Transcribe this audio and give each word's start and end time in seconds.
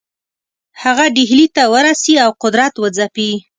هغه 0.83 1.05
ډهلي 1.15 1.47
ته 1.55 1.63
ورسي 1.75 2.13
او 2.23 2.29
قدرت 2.43 2.73
وځپي. 2.77 3.31